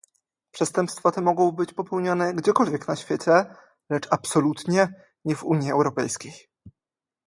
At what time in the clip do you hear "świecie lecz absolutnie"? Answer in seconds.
2.97-4.93